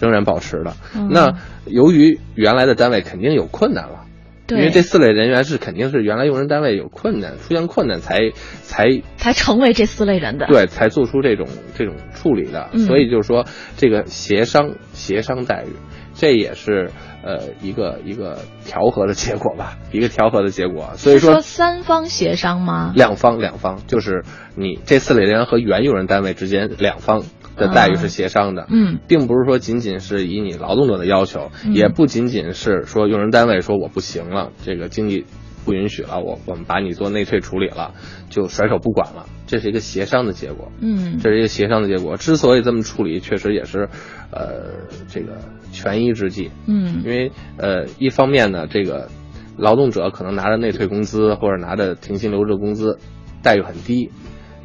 [0.00, 0.74] 仍然保持的。
[0.94, 1.34] 嗯、那
[1.66, 4.04] 由于原来的单位肯定有困难了，
[4.48, 8.30] 因为这四类人员是肯定是原来用人单位有困难，出现困难才
[8.62, 12.68] 才才成为这四类人的，对，才做出这种这种处理的。
[12.72, 13.44] 嗯、所以就是说，
[13.76, 15.74] 这个协商协商待遇，
[16.14, 16.90] 这也是
[17.24, 20.92] 呃一个一个调和的结果吧，一个调和的结果。
[20.94, 22.92] 所以说三方协商吗？
[22.94, 24.22] 两方两方就是
[24.54, 27.24] 你这四类人员和原用人单位之间两方。
[27.56, 35.24] 的待遇是协商的，嗯，并不是说仅仅是以你劳动者的要求，嗯、也不仅仅是说用人单位说我不行了，这个经济
[35.64, 37.94] 不允许了，我我们把你做内退处理了，
[38.30, 42.16] 就甩手不管了，这是一个协商的结果，嗯，这是一个协商的结果。
[42.16, 43.88] 之所以这么处理，确实也是，
[44.30, 44.72] 呃，
[45.08, 45.38] 这个
[45.72, 49.08] 权宜之计，嗯，因为呃，一方面呢，这个
[49.56, 52.98] 劳动者可能拿着内退工资或者拿着停薪留职工资，
[53.42, 54.10] 待遇很低。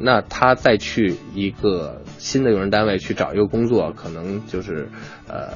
[0.04, 4.88] 那他再去一个新的用人单位去找一个工作，可能就是，
[5.28, 5.52] 呃，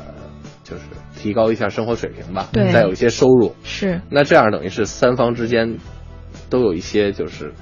[0.63, 0.83] 就是
[1.17, 3.53] 提高一下生活水平吧，对，再有一些收入。
[3.65, 4.01] 是。
[4.09, 5.79] 那这样等于是三方之间
[6.49, 7.53] 都有一些就是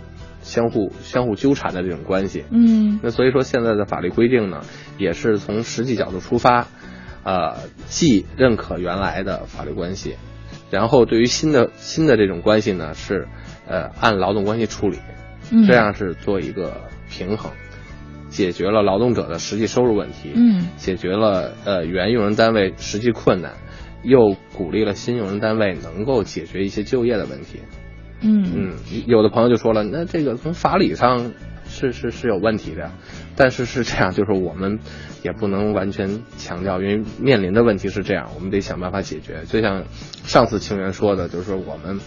[0.42, 2.44] 相互相互纠缠的这种关系。
[2.50, 3.00] 嗯。
[3.02, 4.60] 那所以说现在的法律规定呢，
[4.98, 6.66] 也是从实际角度出发，
[7.24, 10.16] 呃，既认可原来的法律关系，
[10.70, 13.26] 然后对于新的新的这种关系呢，是
[13.66, 14.98] 呃按劳动关系处理。
[15.50, 17.52] 嗯、这样是做一个平衡，
[18.28, 23.52] 解决了劳动者的实际收入问题，嗯，解决了呃原用人单位实际困难，
[24.02, 27.60] 又鼓励了新用人单位能够解决一些就业的问题。
[28.20, 28.72] 嗯嗯，
[29.06, 31.32] 有的朋友就说了，那这个从法理上
[31.66, 32.90] 是是是有问题的，
[33.36, 34.78] 但是是这样，就是我们
[35.22, 39.42] 也不能完全强调，因为面临的问题是这样，我们得想办法解决。
[39.46, 39.84] 就像
[40.24, 42.00] 上次清源说的，就是说我们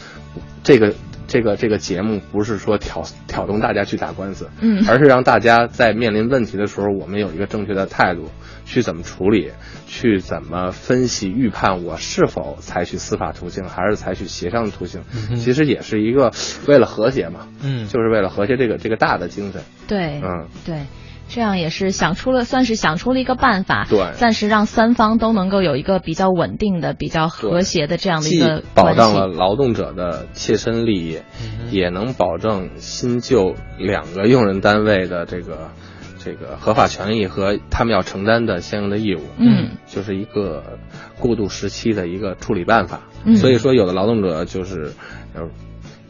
[0.64, 0.94] 这个。
[1.28, 8.30] 这个这个节目不是说挑挑动大家去打官司，嗯，而是让大家在面临问题的时候，我们有一个正确的态度，
[8.66, 9.52] 去怎么处理，
[9.86, 16.32] 去怎么分析预判，我是否采取司法途径，还是采取协商的途径，嗯、其实也是一个
[16.68, 20.82] 为了和谐嘛，嗯，就是为了和谐这个这个大的精神，对，嗯，对。
[21.30, 35.70] 这样也是想出了，算是想出了一个办法，对，暂时让三方都能够有一个比较稳定的、比较和谐的这样的一个保障了劳动者的切身利益，嗯、也能保证新旧两个用人单位的这个
[36.18, 39.22] 这个合法权益和他们要承担的相应的义务。
[39.38, 40.80] 嗯，就是一个
[41.20, 43.02] 过渡时期的一个处理办法。
[43.26, 44.94] 嗯，所以说有的劳动者就是
[45.36, 45.42] 呃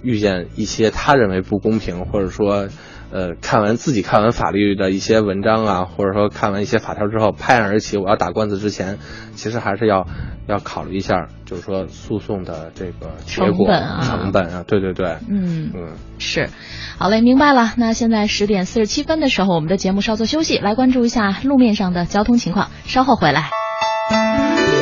[0.03, 2.67] 遇见一些他认为不公平，或者说。
[3.11, 8.97] 呃，看完自己看完法律的一些文章啊，或者说看完一些法条之后，拍案而起，我要打官司之前，
[9.35, 10.05] 其实还是要
[10.47, 16.49] 要考虑一下，就是说诉讼的这个结果成本啊，成本啊，对对对，嗯嗯，是，
[16.97, 17.73] 好嘞，明白了。
[17.77, 24.76] 那现在十点四十七分的时候，我们的节目稍作休息，来关注一下路面上的交通情况，稍后回来。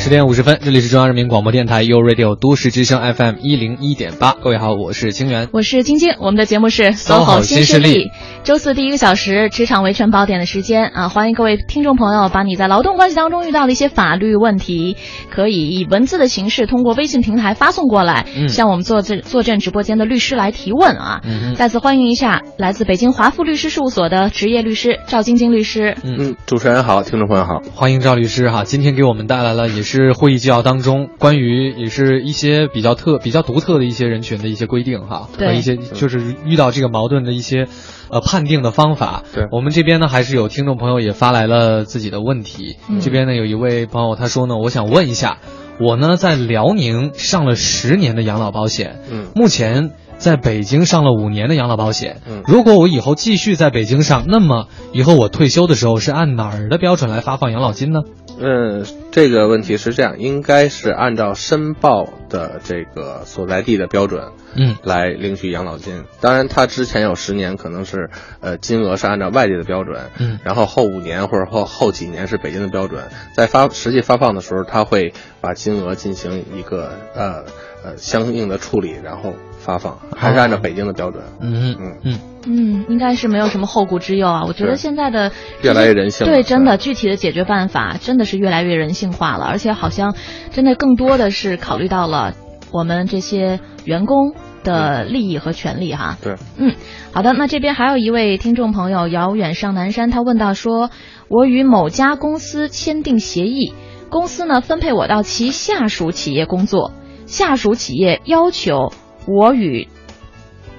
[0.00, 4.32] 十点五十分，这里是中央人民广播电台 u Radio 都市之声 FM 一零一点八。
[4.32, 6.14] 各位好，我是清源，我是晶晶。
[6.20, 8.10] 我们的节目是 SOHO 新势力。
[8.42, 14.96] 周四第一个小时，职场维权宝典的时间啊，欢迎各位听众朋友把你在劳动关系当中遇到的一些法律问题，
[15.30, 21.20] 可以以文字的形式通过微信平台发送过来，嗯、向我们坐镇坐镇直播间的律师来提问啊。
[21.24, 25.94] 嗯、再次欢迎一下来自北京华富律师事务所的职业律师赵晶晶律师。
[26.02, 28.64] 嗯，主持人好，听众朋友好，欢迎赵律师哈。
[28.64, 37.66] 今天给我们带来了也是会议纪要当中关于也是一些比较特、比较独特的一些人群的一些规定哈，和一些就是遇到这个矛盾的一些
[38.10, 39.22] 呃判定的方法。
[39.34, 42.76] 对，我们这边呢还是有听众朋友也发来了自己的问题。
[43.00, 45.38] 这边呢有一位朋友他说呢，我想问一下，
[45.80, 49.90] 我呢在辽宁上了十年的养老保险，嗯，目前。
[50.20, 58.00] 在北京上了五年的养老保险，嗯，如果我以后继续在北京上，那么以后我退休的时候是按哪儿的标准来发放养老金呢？
[58.40, 66.04] 嗯，这个问题是这样，应该是按照申报的这个所在地的标准，嗯，来领取养老金。
[66.20, 68.08] 当然，他之前有十年可能是，
[68.40, 73.04] 呃，金额是按照外地的标准，嗯，然后后五年或者后后几年是北京的标准，
[73.36, 77.44] 在发实际发放的时候，他会把金额进行一个呃
[77.84, 79.34] 呃相应的处理，然后。
[79.60, 81.22] 发放还是按照北京的标准。
[81.38, 84.42] 嗯嗯嗯嗯，应该是没有什么后顾之忧啊。
[84.46, 85.32] 我觉得现在的
[85.62, 90.14] 越来越人性，对，真的具体的解决办法真的是越来越人性化了，而且好像
[90.50, 92.34] 真的更多的是考虑到了
[92.72, 94.34] 我们这些员工
[94.64, 96.16] 的利益和权利哈。
[96.22, 96.74] 对，嗯，
[97.12, 100.90] 好的，那这边还有一位听众朋友遥远上南山，他问到说，
[101.28, 103.74] 我与某家公司签订协议，
[104.08, 106.92] 公司呢分配我到其下属企业工作，
[107.26, 108.92] 下属企业要求。
[109.26, 109.86] 我与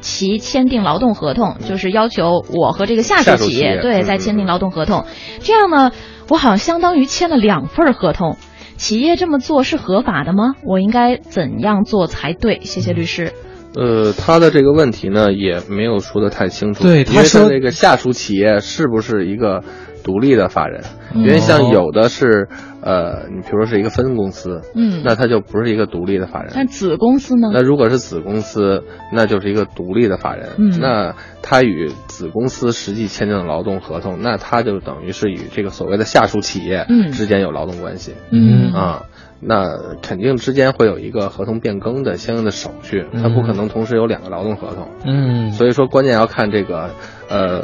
[0.02, 5.06] 其签订劳动合同，就是要求我和这个下属企业对再签订劳动合同。
[5.40, 5.92] 这样呢，
[6.28, 8.36] 我好像相当于签了两份合同。
[8.76, 10.56] 企业这么做是合法的吗？
[10.66, 12.62] 我应该怎样做才对？
[12.64, 13.32] 谢谢律师。
[13.76, 16.84] 呃，他的这个问题呢，也没有说的太清楚。
[16.84, 19.64] 对，他说那个下属企业是不是一个？
[20.04, 20.84] 独立的法人，
[21.16, 22.48] 因为像有的是，
[22.82, 26.52] 呃，你比如说是一个分公司，嗯，那它就不是一个独立的法人。
[26.56, 27.50] 那子公司呢？
[27.54, 28.84] 那如果是子公司，
[29.14, 30.50] 那就是一个独立的法人。
[30.58, 38.14] 嗯，那他与子公司实际签订的劳动合同，那他就等于是与这个所谓的下属企业之间有劳动关系。
[38.32, 39.04] 嗯啊，
[39.40, 44.88] 那肯定之间会有一个合同变更的相应的手续，他不可能同时有两个劳动合同。
[45.06, 46.90] 嗯，所以说关键要看这个，
[47.30, 47.64] 呃。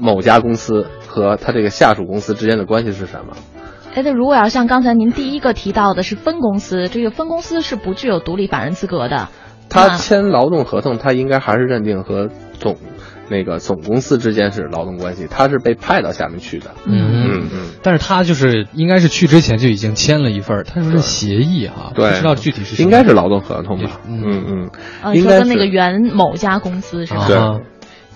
[0.00, 0.86] 某家公司
[1.18, 3.34] 和他这个下属公司之间的关系是什么？
[3.94, 9.28] 哎，那如果要像刚才您第一个提到的是分公司，这个分公司是不具有独立法人资格的。
[9.68, 12.76] 他签劳动合同，他应该还是认定和总
[13.28, 16.70] 那个总公司之间是劳动关系，他是被派到下面去的。
[16.86, 17.70] 嗯嗯嗯。
[17.82, 24.00] 但是他就是应该是去之前就已经签了一份，他说是协议哈，不知道具体是应该是劳动合同吧？
[24.08, 24.70] 嗯嗯。
[25.02, 27.26] 呃，说跟那个原某家公司是吧？
[27.26, 27.36] 对。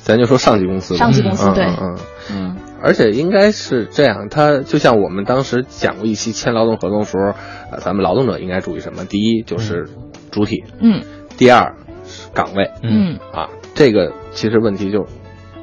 [0.05, 1.97] 咱就说上级公司，上级公司对，嗯
[2.33, 7.35] 嗯，而且应该是这样，他就像我们当时讲过一期签劳动合同的时候，
[7.71, 9.05] 呃，咱们劳动者应该注意什么？
[9.05, 9.89] 第一就是
[10.31, 11.03] 主体，嗯，
[11.39, 13.19] 第二是岗位，嗯。
[13.33, 15.07] 啊，这个其实问题就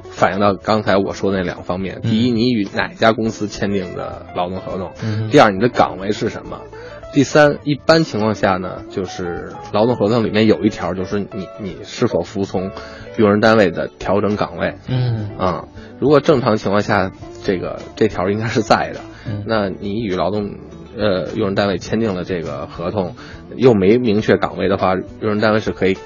[0.09, 4.91] 反映到刚才我说的那两方面：第一，你与哪家公司签订的劳动合同；
[5.29, 6.61] 第二，你的岗位是什么。
[7.11, 12.69] 第三，一般情况下呢，就是劳动合同里面有一条，就是你你是否服从
[13.17, 14.75] 用人单位的调整岗位。
[14.87, 15.31] 嗯。
[15.37, 15.65] 啊，
[15.99, 17.11] 如果正常情况下，
[17.43, 19.01] 这个这条应该是在的。
[19.45, 20.55] 那你与劳动
[20.97, 23.15] 呃用人单位签订了这个合同，
[23.55, 25.97] 又没明确岗位的话，用人单位是可以。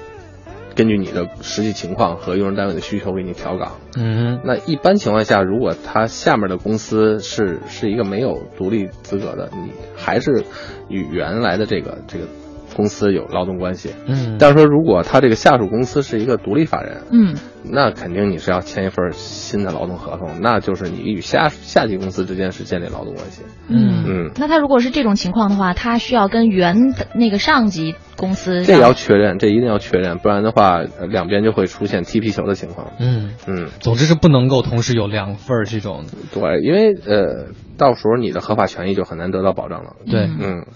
[0.76, 3.74] 根据你的实际情况和用人单位的需求给你调岗。
[3.96, 10.44] 嗯，那一般情况下，如果他下面的公司是是一个没有独立资格的，你还是
[10.88, 12.26] 与原来的这个这个。
[12.74, 24.04] 公司有劳动关系，嗯，但是说如果他这个下属公司是一个独立法人，嗯，那肯定你是要签一份新的劳动合同，那就是你与下下级公司之间是建立劳动关系，嗯。
[24.06, 33.30] 嗯，那他如果是这种情况的话，他需要跟原的那个上级公司，这要确认，这一定要确认，不然的话两边就会出现踢皮球的情况，嗯。
[33.46, 37.46] 嗯，总之是不能够同时有两份这种，对，因为呃，
[37.78, 40.66] 到时候你的合法权益就很难得到保障了，对，嗯。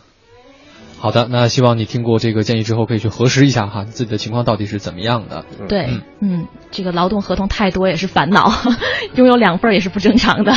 [1.00, 5.44] 好的，那希望你听过这个建议之后，可以去核实一下哈，自己的情况到底是怎么样的。
[5.68, 5.88] 对，
[6.20, 8.50] 嗯，这个劳动合同太多也是烦恼，
[9.14, 10.52] 拥有两份也是不正常的。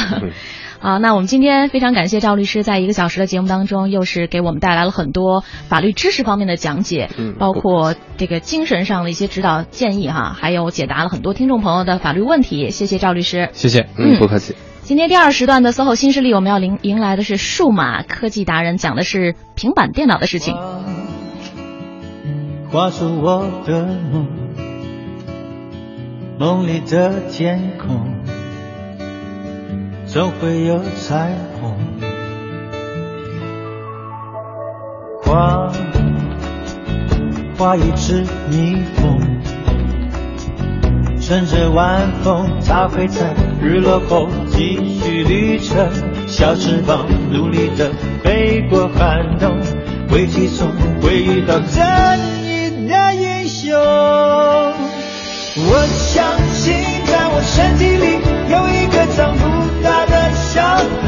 [0.80, 12.72] 好，那我们今天非常感谢赵律师，在一个小时的节目当中，又是给我们带来了很多法律知识方面的讲解，包括这个精神上的一些指导建议哈，还有解答了很多听众朋友的法律问题。
[12.72, 14.56] 谢谢赵律师，谢谢，嗯，不客气。
[14.92, 20.54] 今天第二时段的 SOHO 新势力，我们要迎迎来的是数码科技达人，讲的是平板电脑的事情。
[22.70, 24.28] 画出我的梦，
[26.38, 28.06] 梦里的天空
[30.06, 31.74] 总会有彩虹。
[35.24, 35.72] 画
[37.58, 39.22] 画一只蜜蜂，
[41.32, 45.88] 乘着晚风，它会在日落后继续旅程。
[46.28, 47.90] 小翅膀努力地
[48.22, 49.58] 飞过寒冬，
[50.10, 50.68] 危机中，
[51.02, 51.82] 会遇到正
[52.44, 53.72] 义的英雄。
[55.56, 56.22] 我相
[56.52, 56.74] 信，
[57.06, 58.20] 在我身体里
[58.52, 59.42] 有一个长不
[59.82, 60.62] 大的小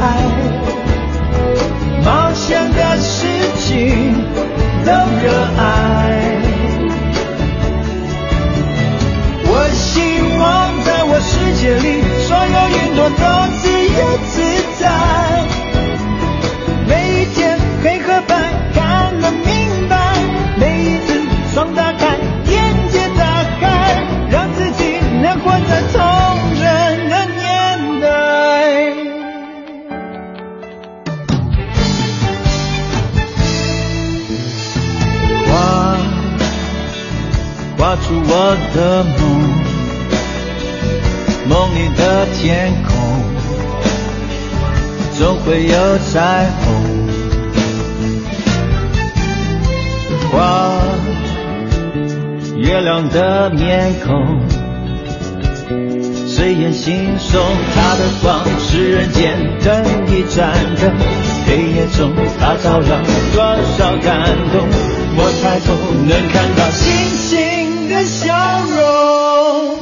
[2.02, 3.26] 冒险的事
[3.58, 4.24] 情
[4.86, 4.90] 都
[5.22, 6.03] 热爱。
[13.06, 13.14] 我都
[13.60, 13.68] 自
[14.00, 14.00] 由
[14.32, 14.40] 自
[14.80, 14.82] 在。
[16.88, 16.90] 每
[17.20, 18.32] 一天黑和白
[18.72, 19.44] 看得明
[19.90, 19.92] 白，
[20.58, 21.12] 每一次
[21.52, 23.62] 窗打开，眼界打开，
[24.30, 26.00] 让自己能活在童
[26.58, 26.64] 真
[27.10, 28.06] 的年代。
[35.50, 35.52] 画，
[37.76, 38.32] 画出我
[38.74, 39.04] 的
[45.54, 47.06] 会有彩虹。
[50.32, 50.82] 画
[52.56, 54.40] 月亮的面孔，
[56.26, 57.38] 谁眼惺忪，
[57.72, 60.92] 它的光是人间灯一盏灯，
[61.46, 63.00] 黑夜中它照亮
[63.32, 63.44] 多
[63.78, 64.60] 少感动。
[65.16, 65.72] 我抬头
[66.08, 66.82] 能看到星
[67.14, 68.34] 星的笑
[68.74, 69.78] 容，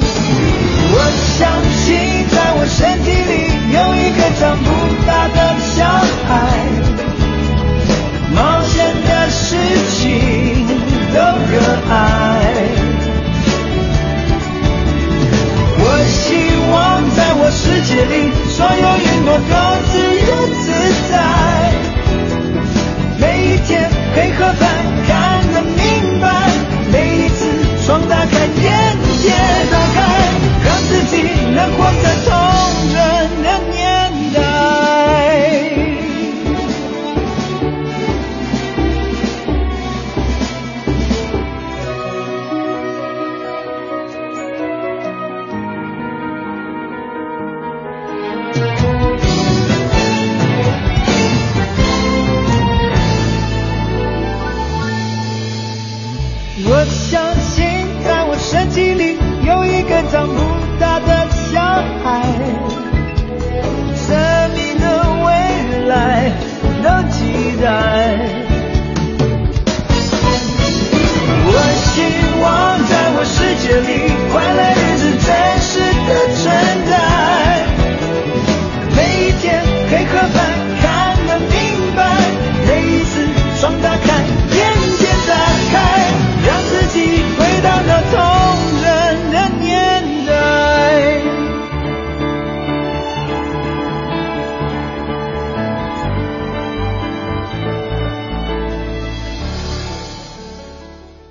[0.93, 0.97] 我
[1.39, 1.72] 想。
[2.83, 3.15] 身体里
[3.73, 4.67] 有一个长不
[5.07, 5.87] 大的小
[6.27, 6.31] 孩，
[8.35, 8.75] 冒险
[9.07, 9.55] 的事
[9.93, 10.67] 情
[11.15, 11.17] 都
[11.49, 11.53] 热
[11.89, 11.95] 爱，
[15.79, 16.19] 我希
[16.73, 16.75] 望
[17.15, 18.15] 在我世界里，
[18.51, 19.53] 所有云朵都
[19.87, 20.31] 自由
[20.61, 20.67] 自
[21.09, 21.42] 在。